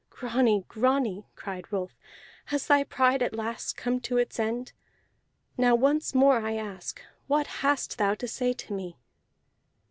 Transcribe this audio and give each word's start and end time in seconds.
"Grani, 0.09 0.65
Grani," 0.67 1.27
cried 1.35 1.71
Rolf, 1.71 1.99
"has 2.45 2.65
thy 2.65 2.83
pride 2.83 3.21
at 3.21 3.35
last 3.35 3.77
come 3.77 3.99
to 3.99 4.17
its 4.17 4.39
end? 4.39 4.73
Now 5.59 5.75
once 5.75 6.15
more 6.15 6.39
I 6.39 6.53
ask: 6.55 6.99
What 7.27 7.45
hast 7.61 7.99
thou 7.99 8.15
to 8.15 8.27
say 8.27 8.51
to 8.53 8.73
me? 8.73 8.97